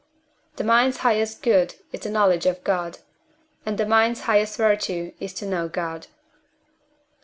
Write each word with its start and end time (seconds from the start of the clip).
The 0.55 0.63
mind's 0.63 0.97
highest 1.05 1.43
good 1.43 1.75
is 1.91 1.99
the 1.99 2.09
knowledge 2.09 2.47
of 2.47 2.63
God, 2.63 2.97
and 3.67 3.77
the 3.77 3.85
mind's 3.85 4.21
highest 4.21 4.57
virtue 4.57 5.13
is 5.19 5.31
to 5.35 5.45
know 5.45 5.69
God. 5.69 6.07